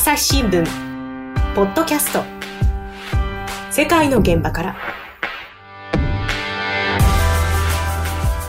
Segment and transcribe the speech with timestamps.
[0.00, 0.64] 朝日新聞。
[1.56, 2.22] ポッドキャスト。
[3.72, 4.76] 世界の現場から。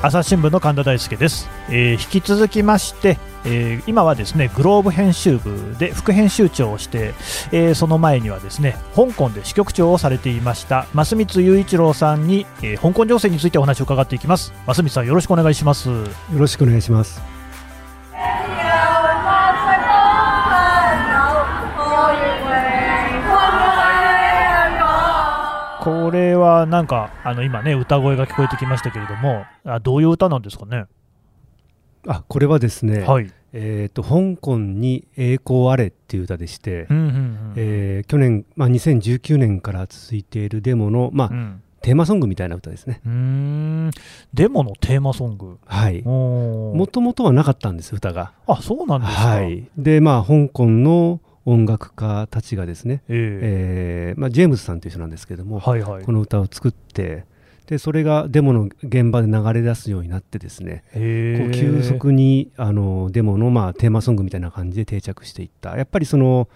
[0.03, 7.15] 朝日新聞の神田大輔です、えー、引き続きまして、えー、今はですねグローブ編集部で副編集長をして、
[7.51, 14.53] えー、その前にはですね香港で支局長をされていました増光雄一郎さんに、え香港情勢についてお話を伺っていきます。
[14.67, 15.89] 増光さんよろしくお願いします。
[15.89, 16.05] よ
[16.37, 17.38] ろしくお願いします
[25.89, 30.85] これはなんか、あの今ね、歌声が聞こえてきましたけれども、あどういう歌なんですかね？
[32.07, 36.87] あこれはですね、はい、えーと、香港に栄光あれっていう歌でして、
[37.55, 43.01] え去年、まあ、2019年から続いているデモの、まあ、うん、テーマソングみたいな歌ですね。
[43.05, 43.91] うん。
[44.33, 45.57] デモのテーマソング。
[45.65, 46.01] はい。
[46.03, 48.33] もともとはなかったんです歌が。
[48.47, 51.19] あそうなんですか、はい、でまあ香港の
[51.49, 57.25] 音楽家たちがですね、えー、えー、まあ、ジェームズさんという人なんですけども、はいはい、この歌を作って
[57.65, 65.77] でそれがデモの現場で流れ出すようになってですねこう急速にあのデモのまあテーマソングみたいな感じで定着していった。
[65.77, 66.49] やっぱりその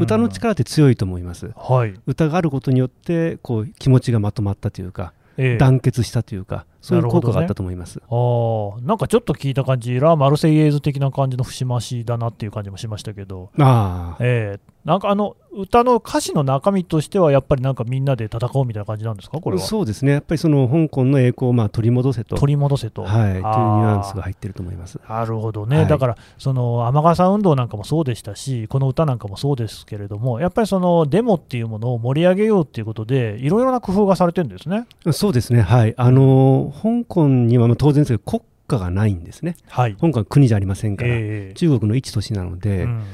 [0.00, 5.25] 歌の力って強いと思います、はい、歌があることによってこう気持ちがまとまったというか、えー、
[5.58, 19.62] 団結したというかそういう効果があったと思います、ね、あなんかちょっと聞いた感じ、ラ・マルセイエーズ的な感じの節回しだなっていう感じもしましたけど、あえー、なんかあの歌の歌詞の中身としては、やっぱりなんかみんなで戦おうみたいな感じなんですか、これは。
[19.62, 25.00] そうですね、やっぱりその香港の栄光をまあ取り戻せと、取り戻せと、はい、というニュアンスが入ってると思います。
[25.08, 34.86] なるほどね、はい、だからその雨傘運動なんかもそうでしたし、この歌なんかもそうですけれども、やっぱりそのデモっていうものを盛り上げようっていうことで、いろいろな工夫がされてるんですね。
[35.10, 43.04] そうですね、はい、あの香港ににはま当然ですけど国家がないんですね、はい、香港は国じゃありませんから、えー、中国の一都市なので、うん、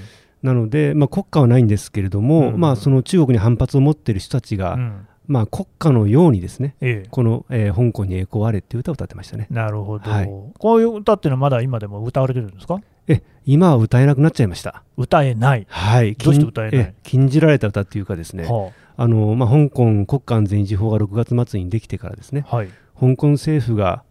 [0.43, 9.47] なので、まあ、国家はないんですけれども、うん、まあ、その中国に反発を持っている人たちが、うん、まあ、国家のようにですね、えー、この、えー、香港に栄光あれっていう歌を歌ってましたね。
[9.51, 10.27] なるほど、はい、
[10.59, 12.81] こういう歌っていうのはまだ今でも歌われてるんですか？
[13.09, 14.83] え今は歌えなくなっちゃいました。
[14.97, 15.67] 歌えない。
[15.69, 16.15] はい。
[16.15, 16.95] どうして歌えない？
[17.03, 24.05] 禁じられた歌っていうかですね、はあ、あのまあ、香港国家安全維持法が6月末にできてからですね、はい、香港政府が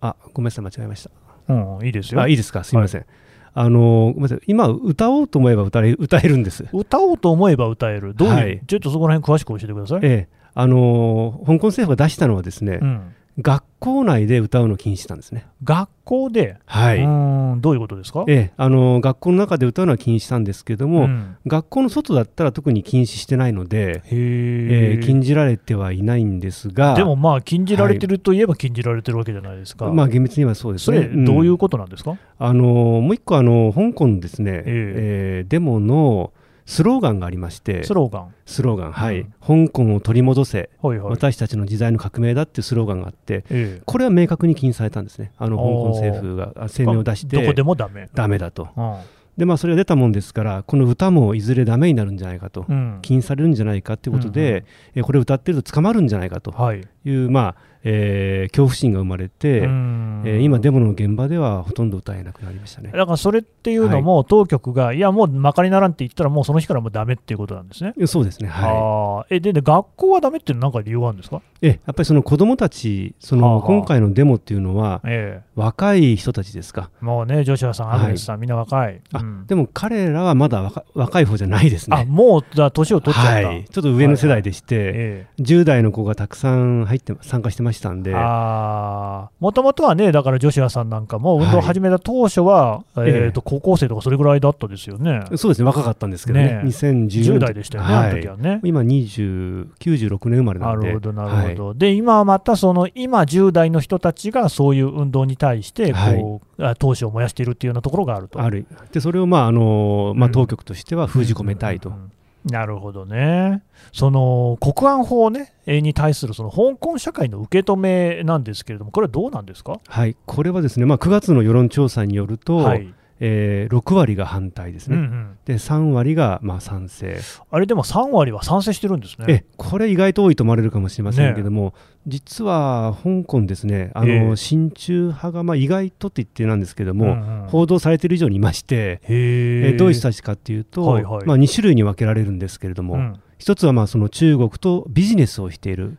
[0.00, 1.10] あ、ごめんなさい、間違えました。
[1.48, 2.20] うん、いいですよ。
[2.20, 3.02] あ、いいですか、すみません。
[3.02, 3.10] はい、
[3.54, 4.40] あのごめんなさい。
[4.46, 6.64] 今、歌おうと思えば歌え歌えるんです。
[6.72, 10.00] 歌おうと思えば歌える、どういう、はい、ちょっとそこら辺詳しく教えてください。
[10.02, 15.46] ええ、あの香港政府が出したのはですね、うん、学校内で歌うのを禁止したんですね。
[15.64, 17.08] 学校で、はい、う
[17.56, 17.60] ん。
[17.60, 31.02] どういうことですか、ええ、あの学校の中で歌うのは禁止したんですけども、うん、学校の外だったら特に禁止してないので、えー、禁じられてはいないんですが、でもまあ、禁じられてるといえば禁じられてるわけじゃないですか、まあ、厳密にはそうですね。
[31.02, 36.32] それ、どういうことなんですか、うん、あのもう一個あの、香港ですね、えー、えー、デモの
[36.72, 38.34] スローガンがありましてスローガン。
[38.46, 45.32] スローガンはい、うん、香港を取り戻せ、はいはい、私たちの時代の革命だっていうスローガンがあって、ええ、これは明確に禁止されたんですね。
[45.36, 48.08] あの香港政府が声明を出してどこでもダメ。
[48.14, 48.96] ダメだと、うん、
[49.36, 54.64] でまあそれが出たもんですからこの歌もいずれダメになるんじゃないかと、うん、禁止されるんじゃないかということで、うんうん、
[54.96, 56.54] えこれを歌ってると捕まるんじゃないかとい。
[56.54, 62.90] う、はい、まあえー、恐怖心が生まれて、えー、今、デモの現場ではほとんど歌えなくなりましたね。
[62.92, 67.94] だからそれっていうのも、当局が、い、や、もうまかりならんって言ったら、もうその日からもうだめっていうことなんですね。
[68.06, 71.42] そうですね、はい、あえでで、学校はだめっていうのは、何か理由があるんですか？
[71.60, 76.90] えやっぱりその子どもたち、その今回のデモっていうのは、えー、若い人たちですか？
[77.00, 79.00] もうね、ジョシュアさん、アグネスさん、みんな若い。
[79.12, 81.96] あでも彼らはまだ若若い方じゃないですね。
[81.96, 88.12] あもうだ年を取っちゃった、はい、ちょっと上の世代でして、はいはいえー、10代の子がたくさん入って参加してましたんで。
[88.14, 95.24] あもともとはね、だから女子屋さんなんかも、運動を始めた当初は、はい、えー、と高校生とかそれぐらいだったですよね。
[95.36, 98.60] そうですね、若かったんですけどね、ね2010代でしたよね、はい、あの時はね。
[98.64, 100.86] 今20、96年生まれなんで。
[100.86, 101.68] なるほど、なるほど。
[101.68, 108.40] はい、で、今はまた、その今10代の人たちがそういう運動に対して、こう、はい、闘志を燃やしているっていうようなところがあると。
[108.40, 111.90] あるでそれを、まああのまあ、当局としては封じ込めたいと。
[111.90, 112.12] うんうんうん
[112.44, 113.62] なるほどね。
[113.92, 127.18] その国安法、ね、に対するその香港社会の受け止めなんですけれども、これはどうなんですか、はい、これはですね、まあ、9月の世論調査によると、はいえー、6割が反対ですね、うんうん、で3割がまあ賛成。
[127.50, 129.26] あれでも3割は賛成してるんですね。
[129.28, 131.72] えこれ、意外と多いと思われるかもしれませんけども、ね、
[132.06, 139.72] 実は香港ですね、あの、えー、親中派がまあ意外とって言ってなんですけども、うんうん、報道されている以上にいまして、え。
[139.74, 145.98] ー、どういう人たちかっていうと、はいはい、まあ、2種類に分けられるんですけれども、うん一つはまあその中国とビジネスをしている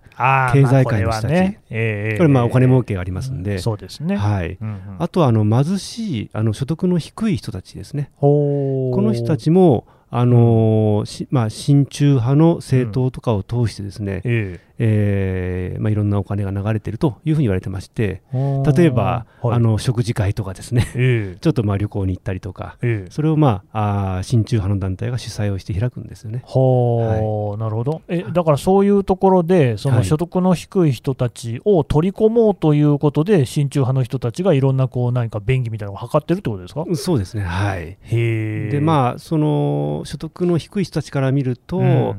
[0.54, 1.60] 経済界の人たち、ね。
[1.70, 4.58] えー、これまあお金儲けがありますんで、そうですね、はい。
[4.98, 26.44] あとはあの貧しいあの所得の低い人たちですね、この人たちもあのー、まあ、親中派の政党とかを通してですね、うん、ええー、まあ、いろんなお金が流れているというふうに言われてまして例えば、はい、あの食事会とかですね、えー、ちょっとまあ旅行に行ったりとか、えー、それを、まあ、あ親中派の団体が主催をして開くんですよね。
[26.46, 28.02] はい、なるほど。
[28.10, 36.86] えだからそういうところでその所得の低い人たちを取り込もうということで、親中派の人たちがいろんなこう何か便宜みたいなのを図ってるってことですか？
[36.96, 37.44] そうですね。
[37.44, 37.98] はい。
[38.10, 42.16] でまあその所得の低い人たちから見ると、うん、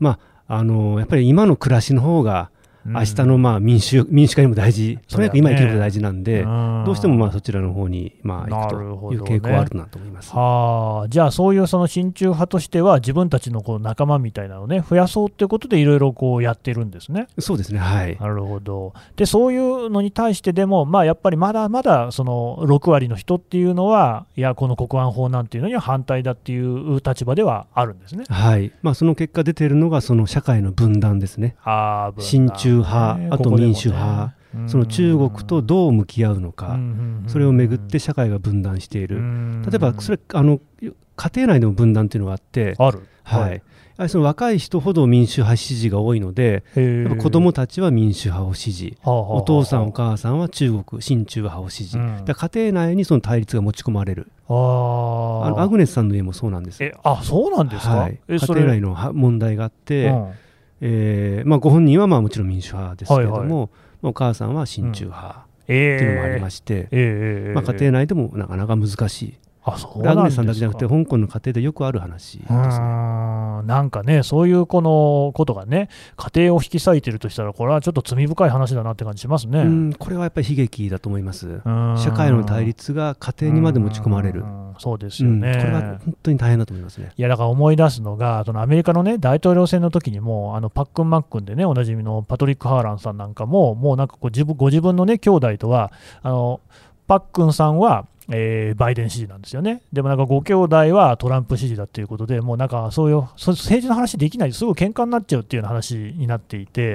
[0.00, 2.50] まああのやっぱり今の暮らしの方が
[2.88, 17.26] 明日のまあ民主民主化にも大事、とにかく今生きることが大事なんで、どうしてもまあそちらの方にまあ行くという傾向はあるなと思います、ね、はあ、じゃあ、そういうその親中派としては、自分たちのこう仲間みたいなのを、ね、増やそうということで、いろいろこうやってるんですね。
[17.38, 18.92] そうですね、はい、なるほど。
[19.16, 28.72] で、そういうのに対してでも、まあ、やっぱりまだまだその6割の人っていうのは、いや、この国安法なんていうのには反対だっていう立場ではあるんですね、はい。
[28.82, 31.56] まあ、その結果、出ているのが、その社会の分断ですね。
[31.64, 34.34] あ親中派、あと民主派、
[34.66, 36.78] その中国とどう向き合うのか、
[37.26, 39.20] それをめぐって社会が分断している、
[39.68, 43.00] 例えばそれあの家庭内でも分断というのがあって、ある。
[43.24, 43.62] はい。
[44.08, 56.82] その若い人ほど民主派支持が多いので、やっぱ子どもたちは民主派を支持、お父さん、お母さんは中国、親中派を支持、だ家庭内にその対立が持ち込まれる、あのアグネスさんの家もそうなんです。
[56.84, 60.14] えあそうなんですか、はい、家庭内の問題があって、
[60.80, 63.68] えーまあ、ご本人はまあもちろん民主派ですけれども、はいはい、
[64.02, 69.34] お母さんは親中派っていうのもありまして、えー、まあ、家庭内でもなかなか難しい。
[69.74, 72.58] あそうラグネさんだけじゃなくて、香港の家庭でよくある話ですね。
[73.64, 79.94] なんかね、そういうこのことがね、家庭を引き裂いてるとしたら、これはちょっと罪深い話だなって感じしますね。
[79.98, 81.60] これはやっぱり悲劇だと思います。
[81.96, 84.44] 社会の対立が家庭にまで持ち込まれる。
[84.78, 87.10] そうですよね、これは本当に大変だと思いますね。
[87.16, 95.92] いや、だから思い出すのが、そのアメリカのね、大統領選の時にも、あのパックンマックンでね、おなじみのパトリック・ハーランさんなんかも、もうなんかこう自分ご自分のね、兄弟とは、
[96.22, 96.60] あの
[97.08, 99.82] パックンさんは、えー、バイデン支持なんですよね。
[99.92, 106.94] でもなんかご兄弟はトランプ支持だということで、もうなんかそういう政治の話できない、すぐ喧嘩になっちゃうっていうような話になっていて、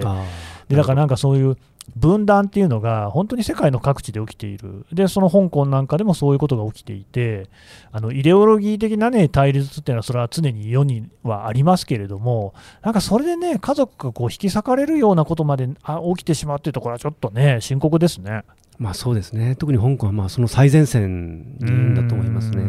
[0.69, 1.57] でだからなんかそういう
[1.97, 7.49] 分断っていうのが本当に世界の各地で起きている、でその香港なんかでもそういうことが起きていて、
[7.91, 12.53] あのイデオロギー的な、ね、対立っていうのは、それは常に世にはありますけれども、
[12.83, 15.75] なんかそれでね、家族がこう引き裂かれるようなことまで起
[16.17, 18.43] きてしまうっていうところは、ちょっとね、深刻ですね。
[18.77, 22.63] まあそうですね、特に香港はまあその最前線にいるんだと思いますね。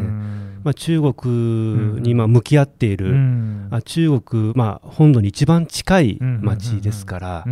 [0.62, 3.14] まあ、中国にまあ向き合っている、
[3.70, 7.44] あ中国、まあ、本土に一番近い町ですから、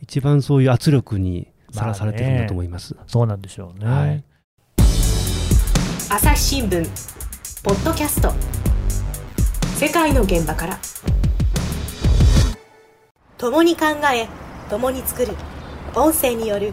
[0.00, 2.94] 一番そういう圧力にさらされてるんだと思います。
[2.94, 4.24] まあね、そうなんでしょうね、はい、
[6.10, 6.88] 朝日新聞
[7.64, 8.32] ポッドキャスト。
[9.76, 10.78] 世界の現場から。
[13.36, 14.28] 共に考え
[14.70, 15.32] 共に作る。
[15.94, 16.72] 音声による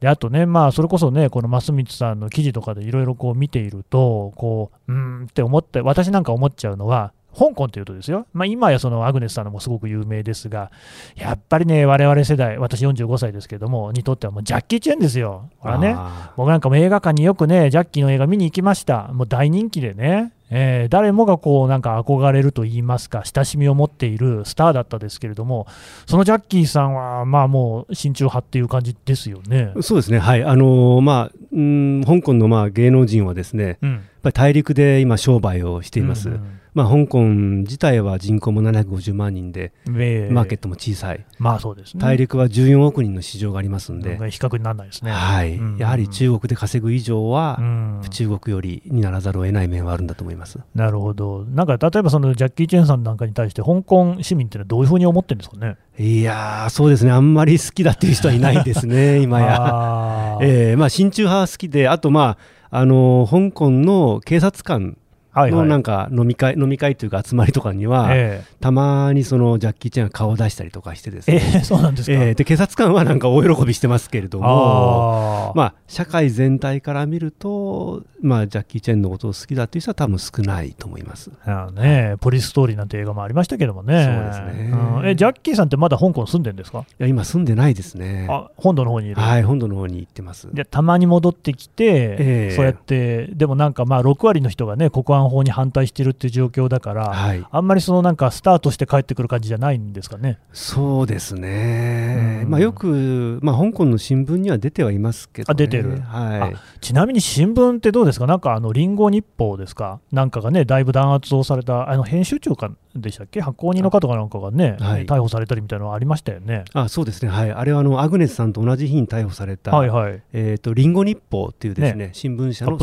[0.00, 10.70] であとね、まあ、それこそね、この増光さんの記事とかでいろいろこう見ていると、こう、うんって思って、私なんか思っちゃうのは、香港というとですよ、まあ、今やそのアグネスさんのもすごく有名ですが、
[11.16, 15.50] やっぱりね、我々世代、私45歳ですけども、にとってはもうジャッキー・チェンですよ。
[15.60, 15.96] これはね、
[16.36, 19.10] 僕なんかも映画館によくね、ジャッキーの映画見に行きました。
[19.12, 25.66] もう大人気でね、えー、誰もがこうなんか憧れると言いますか、親しみを持っているスターだったですけれども、
[26.06, 29.72] そのジャッキーさんは、まあもう、親中派っていう感じですよね。
[29.80, 36.28] そうですね、はい、あのー、まあ、うん香港のまあ芸能人はですね、うん、やっぱり大陸で今、商売をしています。
[36.28, 45.72] うんうんまあ、香港自体は人口も750万人で、マーケットも小さい、まあそうですね、大陸は14億人の市場がありますんで、比較にならないですね、はい、うん。
[45.74, 50.58] うん、やはり中国で稼ぐ以上は、うん、中国よりにならざるを得ない面はあるんだと思います。
[50.74, 55.76] なるほど、なんか例えばそのジャッキー・チェンさんなんかに対して、香港市民ってのはどういうふうに思ってるんですかね？
[55.98, 60.38] いやそうですね、あんまり好きだっていう人はいないですね、 今や。
[60.40, 64.96] えーまあ、親中派は好きで、あと、まああの香港の警察官
[65.34, 81.30] のなんか飲み会、飲み会というか集まりとかには、えー、たまにそのジャッキー・チェンが顔を出したりとかしてですね、えー、 そうなんですか、えー、で警察官はなんか大喜びしてますけれども、あまあ、社会全体から見ると、まあ、ジャッキー・チェンのことを好きだという人は多分少ないと思います。
[81.44, 86.80] あね、ポリストーリーなんて映画もありましたけどもね、そうですね、うん、えジャッキーさんってまだ香港住んでるんですか？
[86.80, 88.26] いや今、住んでないですね。
[88.28, 89.20] あ本土の方にいる。
[89.20, 90.52] はい本土の方に行ってます。
[90.52, 100.38] でたまに戻ってきて、えー、そうやってでもなんかまあ6割の人がね国安法に反対してるっていう状況だから、はい、あんまりそのなんかスタートして帰ってくる感じじゃないんですかね。
[100.52, 108.26] そうですね、まあ、よく、まあ、香港の新聞には出てはいますけど、ね、あ出てる、はい、ちなみに新聞ってどうですか？
[108.26, 110.00] なんかあのリンゴ日報ですか？
[110.12, 113.40] なんかがねだいぶ弾圧をされたあの編集長かでしたっけ？
[113.40, 116.64] 発行人の方かなんかがね、はい、逮捕されたりみたいなのありましたよね。
[116.72, 117.30] あそうですね。
[117.30, 117.52] はい。
[117.52, 122.76] あれはあのアグネスさんと同じ日に逮捕された、はいはい、えーと、リンゴ日報っていうですね、ね、新聞社の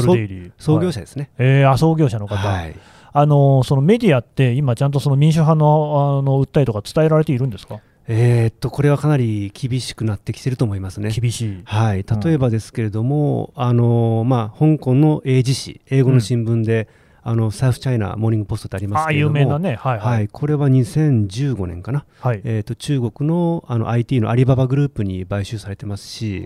[0.58, 1.30] 創業者ですね。
[1.38, 2.76] はい、えー、あ創業者の方、はい、
[3.12, 7.82] あのそのメディアって今、ちゃんとその民主派のあの訴えとか伝えられているんですか？
[8.08, 11.12] えー、っとこれはかなり厳しくなってきてると思いますね。
[11.12, 20.08] 厳しい、はい、例えばですけれども、うん、あのまあ、香港の英字紙、英語の新聞で、うんあのサウスチャイナモーニングポストってありますけれども、有名なね、はい、はい。
[20.16, 26.46] はい、これは2015年かな、はい、えーと、中国のあの IT のアリババグループに買収されてますし、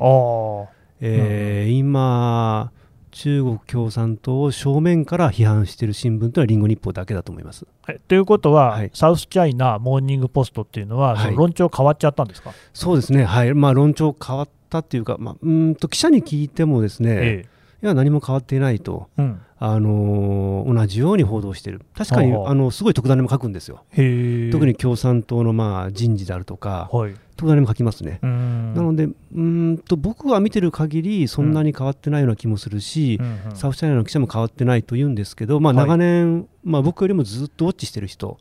[1.00, 2.72] えー、うん、今、
[3.12, 7.68] 中国共産党を正面から批判している新聞というのはリンゴ日報だけだと思います。
[7.84, 12.54] はい、ということは、はい、サウスチャイナモーニングポストっていうのは、はい、論調変わっちゃったんですか？
[12.74, 13.54] そうですね、はい。
[13.54, 17.46] まあ、論調変わったっていうか、まあ、うんと記者に聞いてもですね、ええ。
[17.46, 28.20] いや何も変わっていないと、うん、あの同じように報道している、確かにあのすごい特ダネも書くんですよ、特に共産党のまあ人事であるとか、はい、特ダネも書きますね。
[28.22, 33.20] なのでうんと、僕は見てる限り、そんなに変わってないような気もするし、
[33.50, 38.38] うん、サウスチャイナの記者も変わってないと言うんですけど、まあ、長年、はい、まあ、僕よりもずっとウォッチしてる人、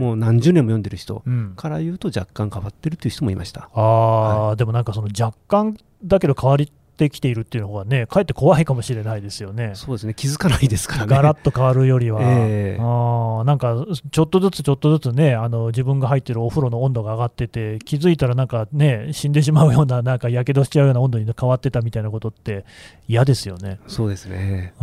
[0.00, 1.22] もう何十年も読んでる人
[1.56, 3.68] から言うと、若干変わってるという人もいました。
[3.74, 9.72] あはい、でもなんかその若干だけど変わりってきているっていうのがね、かえって怖いかもしれないですよね。
[9.74, 11.06] そうですね、気づかないですからね。
[11.08, 22.64] ガラッと変わるよりは、 えー、あなんかちょっとずつちょっとずつね、あの自分が入ってるお風呂の温度が上がってて、気づいたらなんかね、死んでしまうような、なんかやけどしちゃうような温度に変わってたみたいなことって
[23.08, 23.78] 嫌ですよね。
[23.86, 24.74] そうですね。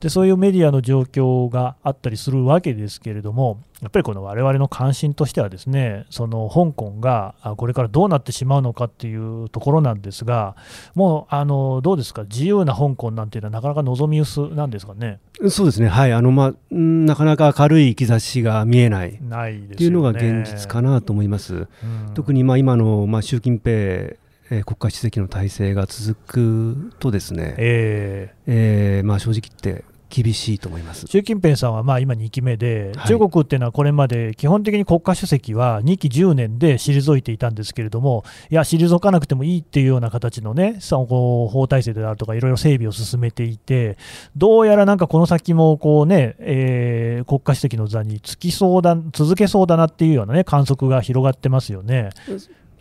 [0.00, 10.54] でそういうメディアの状況があったりするわけですけれども、やっぱりこの我々の関心としてはですねその香港がこれからどうなってしまうのかっていうところなんですが
[10.94, 12.22] もうあのどうですか？
[12.22, 15.18] 自由な香港なんていうのはなかなか望み薄なんですかね？
[15.50, 15.88] そうですね。
[15.88, 16.12] はい。
[16.12, 21.66] あの、まあ、なかなか明るい兆しが見えないないっていうのが現実かなと思います。
[22.14, 24.14] 特にまあ今の、まあ、習近平
[24.50, 31.06] え国家主席の体制が続くとですね、えー、えー、まあ、正直言って厳しいと思います。
[31.06, 43.96] 習近平さんはまあ今2期目で、はい、中国っていうのはこれまで基本的に国家主席は2期10年で退いていたんですけれども、いや、退かなくてもいいっていうような形のね、そのこう法体制であるとか、いろいろ整備を進めていて、
[44.36, 52.10] どうやらなんかこの先もこうね、えー、国家主席の座につきそうだ続けそうだなっていうようなね、観測が広がってますよね。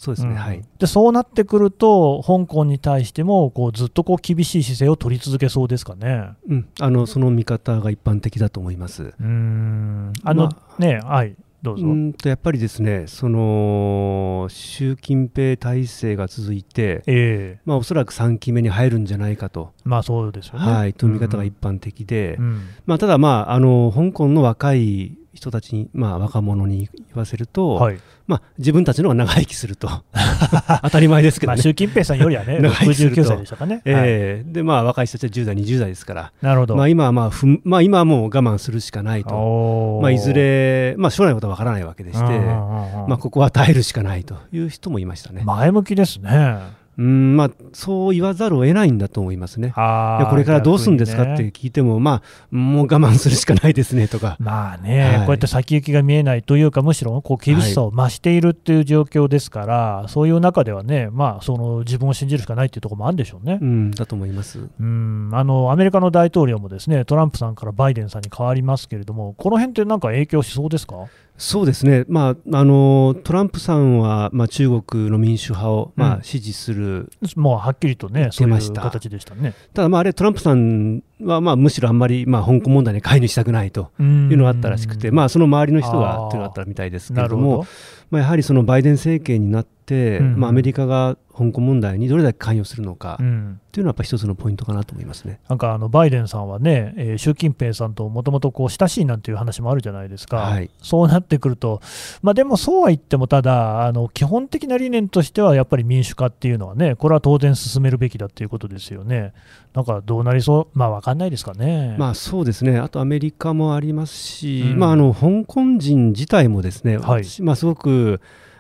[0.02, 9.14] そうですね、うん、はい、でそうなってくると、香港に対してもこうずっとこう厳しい姿勢を取り続けそうですかね、うん、あのその見方が一般的だと思います。
[9.22, 10.12] うん。
[10.24, 11.36] あの、まあ、ねはい。
[11.62, 11.86] どうぞ。
[11.86, 20.66] うんとやっぱりですねその習近平体制が続いて、えーまあ、おそらく3期目に入るんじゃないかと、まあそうですよね。
[20.66, 29.90] はい、という見方が一般的で、うん、まあ、ただ、まあ、あの香港の若い人たちに、まあ、若者に言わせると、はい、まあ、自分たちの方が長生きすると。
[30.84, 31.62] 当たり前ですけどね。
[31.62, 36.32] 習近平さんよりはね 69歳でしたかね、えー、はい、でまあ、若い人たちは10代20代ですから。
[36.42, 45.42] なるほど、まあ、今は、まあふまあ、今はもう我慢するしかないと、まあ、いずれ、まあ、将来のことは分からないわけでして、まあ、ここは耐えるしかないという人もいましたね。
[45.44, 49.70] 前向きですねうんまあ、そう言わざるを得ないんだと思いますね。
[49.70, 54.36] これからどうするんですかって聞いても、ね、まあ、もう我慢するしかないですねとか。
[54.40, 63.60] まあね、はい、こうやって先行きが見えないというか、むしろこう厳しさを増しているっていう状況ですから、はい、そういう中ではね、まあ、その自分を信じるしかないっていうところもあるんでしょうね。
[63.62, 71.06] うん、だと思いますうんあのアメリカの大統領もですねトランプさんからバイデンさんに変わりますけれども、この辺ってなんか影響しそうですか？
[71.42, 79.56] そうですね、まあ、あのトランプさんは、まあ、中国の民主派を、まあ、支持する、もうはっきりとね、そういう形でしたね。
[79.74, 87.66] ただ、まあ、あれ、トランプさんは、まあ、むしろあんまり、まあ、香港問題に介入したくないというのがあったらしくて、まあ、その周りの人がというのがあったみたいですけれども、
[88.12, 95.40] まあ、やはりそのバイデン政権になって、うん、まあ、アメリカが香港問題にどれだけ関与するのかというのは、やっぱり一つのポイントかなと思いますね。
[95.48, 101.82] なんかあのバイデンさんはね、えー、習近平さんともともと親しいなんていう話もあるじゃないですか、はい、そうなってくると、
[102.22, 109.34] まあ、でもそうは言っても、ただあの、基本的な理念としては、やっぱり民主化っていうのはね、これは当然進めるべきだっていうことですよね。
[109.74, 111.96] なんかどうなりそう、まあ、分かんないですかね。
[111.98, 118.01] まあ、そうですね、あとアメリカもありますし、うん、まあ、あの香港人自体もですね、はい、まあ、すごく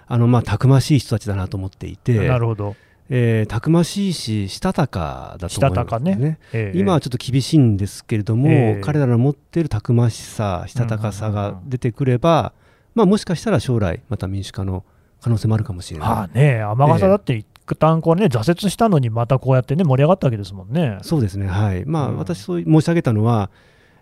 [0.07, 2.27] あのまあたくましい人たちだなと思っていて。
[2.27, 2.75] なるほど。
[3.13, 6.39] えー、たくましいし、したたかだと思いますね、ね。
[6.53, 12.53] えー、今はちょっと厳しいんですけれども、えー、彼らの持っているたくましさ、したたかさが出てくれば、
[12.95, 14.86] まあ、もしかしたら将来、また民主化の
[15.19, 16.10] 可能性もあるかもしれない。
[16.10, 17.45] あね、雨傘だって一
[17.77, 21.00] 旦こう、ね、挫折したのに、またこうやって、ね、盛り上がったわけですもんね。
[21.01, 21.83] そうですね、はい。
[21.86, 23.50] まあ、うん、私、そう申し上げたのは、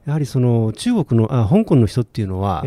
[0.06, 2.64] やはりその中国のあ香港の人っていうのは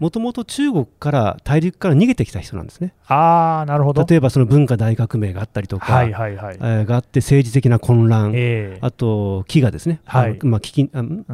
[0.00, 2.94] もともと中国から大陸から逃げてきた人なんですね。
[3.08, 4.04] あなるほど。
[4.04, 10.38] 例えばその文化大革命があったりとか、はいはいはい、えー、があって政治的な混乱、えー、あと飢餓ですね、はい。
[10.42, 11.24] まあ、飢飢あ、うん、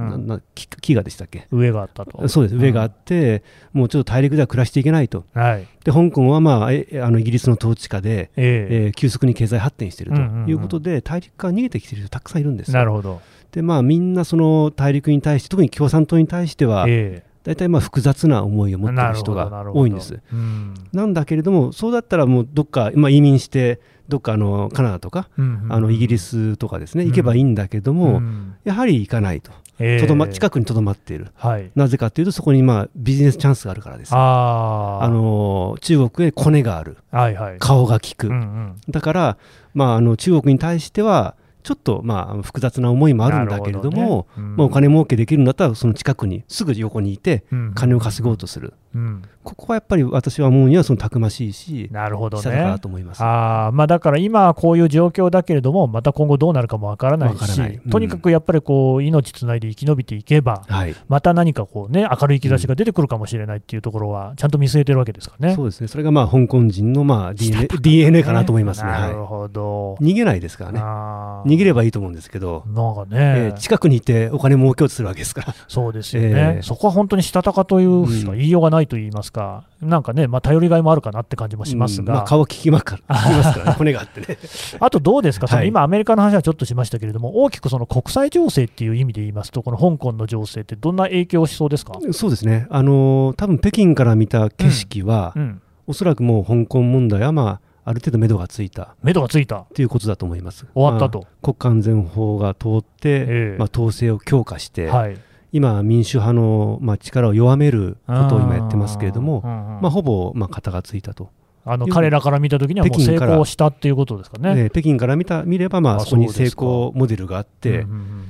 [0.55, 1.47] 飢餓でしたっけ？
[1.51, 2.29] 上があったと。
[2.29, 2.57] そうです。
[2.57, 3.43] 上があって、
[3.75, 10.97] うん、もうちょっと大陸では暮らしていけないと、はい、で香港は、まあ、えあのイギリスの統治下で、えー、えー、急速に経済発展しているということで、うんうん。
[10.97, 13.21] うん、大陸から逃げてきている人たくさんいるんですなるほど
[13.53, 20.21] でまあ、みんなその大陸に対して、特に共産党に対しては、えー、大体まあ複雑な思いを持っている人が多いんです。
[20.33, 20.75] うん。
[20.93, 29.53] なんだけれども、そうだったらもうどっか、まあ、移民して、どっかあのカナダとか、うんうん、あのイギリスとかですね、行けばいいんだけども、うん、やはり行かないと。
[30.01, 39.39] とどま近くにとどまっている、はい、なぜかというと、そこにまあビジネスチャンスがあるからです、ああの中国へコネがある、はいはい、顔が利く、うんうん、だから、
[39.75, 44.43] まあ、あの中国に対しては、ちょっとまあ複雑な思いもあるんだけれども、ね。
[44.43, 53.23] うん、まあ、お金儲けできるんだったらその近くにすぐ横にいて金を稼ごうとする、うん、ここはやっぱり私は思うにはそのたくましいしなるほど、ね、したかなと思います。
[53.23, 65.55] あ、まあ、だから今はこういう状況だけれどもまた今後どうなるかもわからないし、うん、とにかくやっぱりこう命つないで生き延びていけば、はい、また何かこう、ね、明るい兆しが出てくるかもしれないっていうところはちゃんと見据えてるわけですかね。
[65.55, 65.89] そうですね。
[65.89, 68.91] それがまあ香港人のまあ DNA, DNA かなと思いますね。
[68.91, 70.81] なるほど、はい、逃げないですからね。
[70.81, 75.55] 逃げればいいと思うんですけど、なんかね、えー、近くにいてお金儲けようとするわけですから。
[75.69, 84.39] そうですよね、えー、そこは本当にしたたかというしか言いようがないと言いますか、うん、なんかね、まあ、頼りがいもあるかなって感じもしますが、うんまあ、顔聞きますから、聞きますからね、骨があってね。
[84.81, 91.95] あとどうですか、その今、アメリカの話はちょっとしましたけれども、大きくその国際情勢っていう意味で言いますと、この香港の情勢って、どんな影響をしそうですか？
[92.13, 95.43] そうですね、あの多分北京から見た景色は、うん。
[95.43, 98.95] うん、おそらくもう香港問題は、まあ、ある程度目処がついた。
[99.03, 99.67] 目処がついた。
[99.75, 100.67] ということだと思います。
[100.73, 105.17] 終わったと、まあ、国家安全法が通って、えー、まあ、統制を強化して、はい、
[105.53, 111.31] 今、民主派の、まあ、力を弱めることを今やってますけれども、まあ、ほぼ、まあ、型がついたと。
[111.65, 114.69] あの彼らから見たときにはもう成功したっていうことですかね。
[114.71, 117.87] 北京から見た見れば、まあ、そこに成功モデルがあって、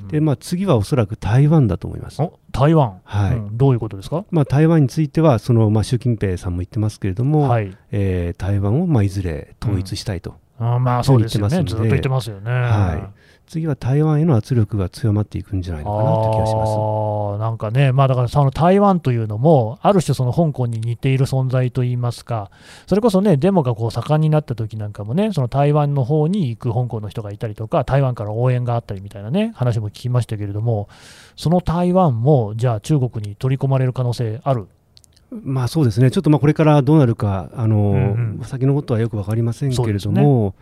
[0.09, 2.21] でまあ、次はおそらく台湾だと思います。
[2.51, 12.51] 台湾、はい、うん、どういうことですか、まあ、台湾についてはその、まあ、習近平さんも言ってますけれども、はい、えー、台湾を、まあ、いずれ統一したいと、うん、あまあそうですよね、ずっと言ってますよね。
[12.51, 13.23] はい。
[13.47, 16.71] 次は台湾への圧力が強まっていくんじゃないのかなという気がします
[17.37, 22.51] なんかね、まあ、だからその台湾というのも、ある種、その香港に似ている存在といいますか、
[22.87, 30.89] それこそね、デモがこう盛んになった時なんかもね、その台湾の方に行く香港の人がいたりとか、台湾から応援があったりみたいなね、話も聞きましたけれども、
[31.35, 34.67] その台湾も、じゃあ、中国に取り込まれる可能性ある？
[35.43, 40.53] まあそうですね、ちょっとまあこれからどうなるか、あの、うんうん、先のことはよく分かりませんけれども、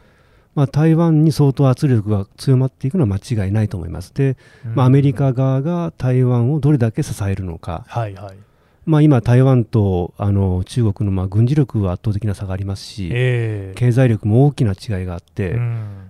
[0.53, 4.13] まあ、台湾に相当圧力が強まっていくのは間違いないと思います。
[4.13, 4.37] で、
[4.75, 8.37] まあ、アメリカ側が台湾をどれだけ支えるのか、はいはい
[8.83, 15.55] まあ、今、台湾とあの中国のまあ軍事力は圧倒的な差がありますし、えー、経済力も大きな違いがあって、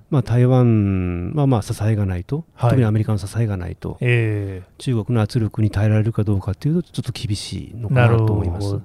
[0.10, 8.80] まあ、台湾はまあ支えがないと、はい、特にアメリカの支えがないと、えー、中国の圧力に耐えられるかどうかというと、ちょっと厳しいのかなと思います。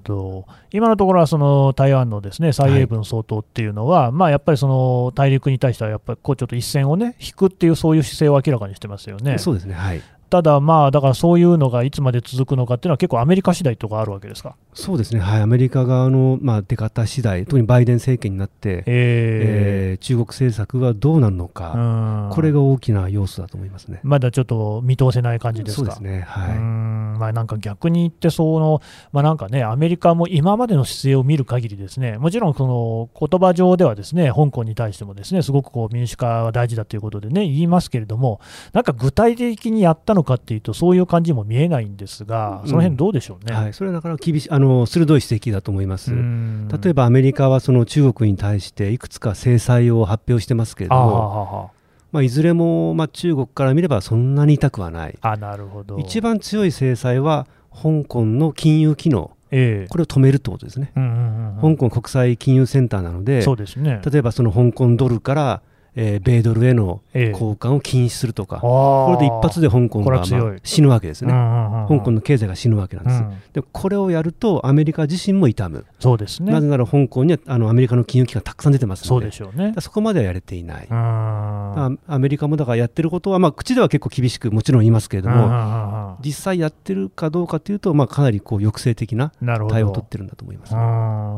[0.73, 9.39] 今のところはその台湾のですね蔡英文総統っていうのは、はい、まあ、やっぱりその大陸に対してはやっぱりこうちょっと一線を、ね、引くっていう、そういう姿勢を明らかにしてますよね。
[9.39, 14.57] そうですねはいただ、まあ、だからそういうのがいつまで続くのかっていうのは、結構アメリカ次第とかあるわけですか？
[14.75, 24.01] そうですね、はい、アメリカ側の、まあ、出方次第特にバイデン政権になって、えー、えー、中国政策がどうなるのか、これが大きな要素だと思いますね。
[24.03, 25.93] まだちょっと見通せない感じですか？
[25.93, 26.59] そうですね、はい。
[26.59, 38.41] まあ、なんか逆に言って、その、まあ、なんかね、アメリカも今までの姿勢を見る限りですね、もちろんその言葉上ではですね香港に対してもですねすごくこう民主化は大事だということでね、言いますけれども、
[38.73, 46.11] なんか具体的にやったのかっていうと、そういう感じも見えないんですが、その辺どうでしょうね、うん、はい、それはなかなか厳しいあの鋭い指摘だと思います。
[46.11, 51.71] 例えばアメリカはその中国に対していくつか制裁を発表してますけれども、
[52.11, 55.19] まあ、いずれも、まあ、中国から見ればそんなに痛くはない。
[55.21, 55.99] あなるほど。
[55.99, 59.31] 一番強い制裁は香港の金融機能。
[59.53, 65.63] えー、これを止めるってことですね、うんうんうん、香港国際金融センターなのでそうです、ね、例えばその香港ドルから
[65.97, 70.25] えー、米ドルへの交換を禁止するとか、えー、これで一発で香港が、まあ、
[70.63, 75.87] 死ぬわけですね、香港の経済が死ぬわけなんです、うん、でこれをやるとアメリカ自身も痛む。
[75.99, 76.53] そうですね。
[76.53, 79.27] なぜなら香港にはあのアメリカの金融機関たくさん出てますので。
[79.27, 80.87] そうでしょう、ね、そこまではやれていない。
[80.91, 89.33] アメリカもだからやってることは、まあ、口では結構厳しくもちろん言いますけれども実際やってるかどうかというと、まあ、かなりこう抑制的な
[89.71, 90.81] 対応を取ってるんだと思います、ね、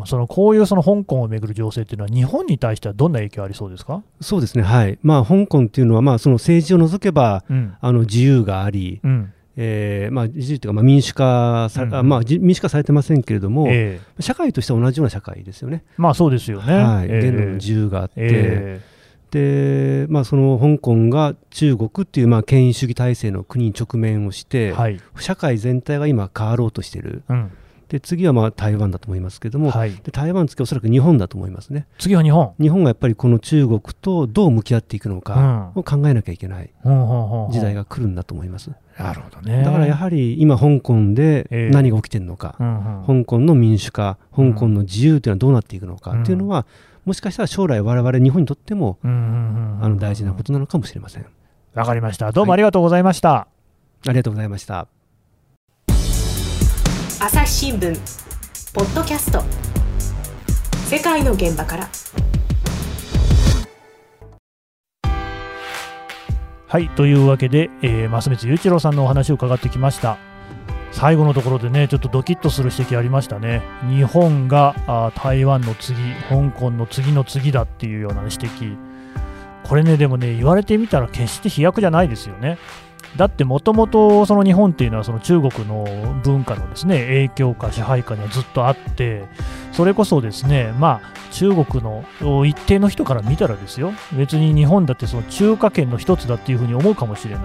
[0.09, 4.03] そのこういうその香港をめぐる情勢というのは日本に対してはどんな影響ありそうですか？
[4.21, 4.63] そうですね。
[4.63, 4.99] はい。
[5.03, 9.33] まあ香港っていうのは、まあ、その政治を除けば、うん、あの自由があり、うん。
[9.61, 15.83] えーまあ、自由というか、まあ、民主化さ、うんまあ、民主化されてませんけれども、えー、社会としては同じような社会ですよね。
[15.97, 16.73] まあそうですよね。
[16.73, 27.25] はい、言論の自由があって、えー、でまあ、その香港が中国っていう、まあ、権威主義体制の国に直面をして、はい、社会全体が今変わろうとしている。
[27.29, 27.51] うん
[27.89, 31.87] で次はまあ台湾だと思いますけども、はい、で台湾次おそらく日本だと思いますね。
[31.99, 32.55] 次は日本？
[32.61, 36.71] 日本がやっぱりこの中国とどう向き合っていくのかを考えなきゃいけない
[37.51, 39.63] 時代が来るんだと思います、なるほどね。
[39.63, 46.67] だからやはり今香港で何が起きてるのか、えーうんうん、香港の民主化香港の自由というのはどうなっていくのかっていうのは、
[47.07, 51.27] もしかしたら将来我々日本にとっても、あの大事なことなのかもしれません。
[51.75, 52.33] わかりました。
[52.33, 53.47] どうもありがとうございました、は
[54.05, 54.89] い、ありがとうございました
[57.21, 57.99] 朝日新聞
[58.73, 59.43] ポッドキャスト。
[60.87, 61.89] 世界の現場から。
[66.69, 70.17] はいというわけで、えー、増光雄一郎さんのお話を伺ってきました。
[70.93, 73.63] 最後のところでねちょっとドキッとする指摘ありましたね。
[73.89, 78.77] 日本があ台湾の次香港の次の次だっていうような指摘。
[79.65, 82.59] これねでもね言われてみたら決して飛躍じゃないですよね。
[83.17, 85.85] だってもともとその日本っていうのはその中国の
[86.23, 89.25] 文化のですね影響か支配下にはずっとあって
[89.73, 92.05] それこそですねまあ中国の
[92.45, 93.93] 一定の人から見たらですよ。
[94.13, 97.45] 別に日本だってその中華圏の一つだっていうふうに思うかもしれない。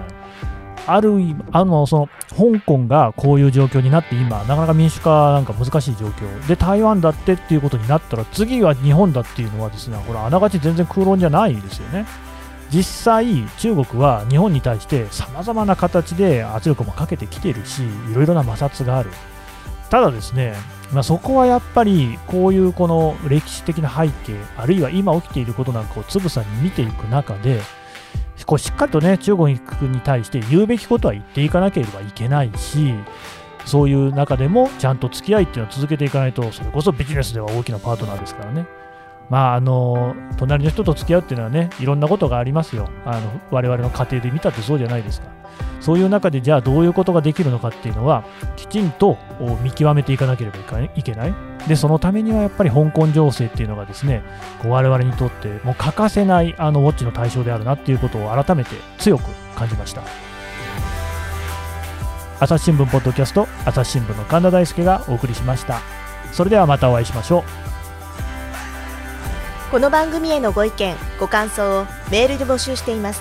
[0.86, 1.14] ある
[1.52, 6.46] あのその香港がこういう状況になって今なかなか民主化なんか難しい状況。
[6.46, 12.06] で台湾だってっていうことになったら次は日本だっていうのはですねこれあながち全然空論じゃないですよね。
[12.74, 19.10] 実際、中国は日本に対してさまざまな形で圧力もかけてきているし、いろいろな摩擦がある。
[19.90, 20.54] ただですね、
[20.92, 27.60] まあ、そこはやっぱりこういうこの歴史的な背景、あるいは今起きていることなんかをつぶさに見ていく中で、
[28.44, 32.92] こうしっかりとね、中国に対して言うべきことは言っていかなければいけないし、
[33.66, 38.66] そういう中でもちゃんと付き合いっていうのを続けていかないと、それこそビジネスでは大きなパートナーですからね。
[39.30, 42.88] まあ、あの隣の人と付き合うっていうのはねいろんなことがありますよ。
[43.04, 45.28] あの我々の家庭で見たってそうじゃないですか。
[45.80, 48.24] そういう中でじゃあどういうことができるのかっていうのは
[48.56, 49.18] きちんと
[49.62, 50.58] 見極めていかなければ
[50.94, 51.34] いけない。
[51.68, 54.22] でそのためにはやっぱり香港情勢っていうのがですね
[54.62, 60.02] こう我々にとってもう欠かせないあのウォッチの対象であるなっていうことを改めて強く感じました。
[62.40, 65.80] 朝日新聞ポッドキャスト朝日新聞の神田大輔がお送りしました。
[66.32, 67.63] それではまたお会いしましょう。
[69.70, 73.20] この番組へのご意見ご感想をメールで募集しています。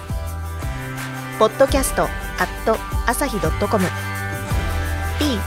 [1.39, 2.09] ポッドキャストアッ
[2.65, 2.77] ト
[3.07, 3.87] 朝日ドットコム。
[5.19, 5.41] podcast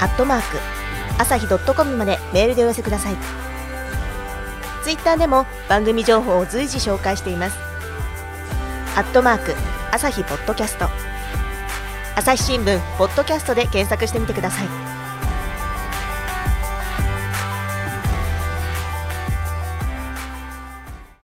[0.00, 0.58] アットマーク
[1.18, 3.16] 朝日ドットコムまでメールでお寄せください。
[4.84, 7.58] ツイッターでも番組情報を随時紹介しています。
[8.96, 9.54] アットマーク
[9.90, 10.86] 朝日ポッドキャスト。
[12.14, 14.87] 朝日新聞ポッドキャストで検索してみてください。